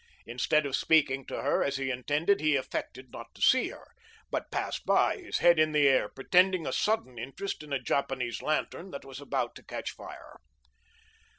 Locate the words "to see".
3.35-3.67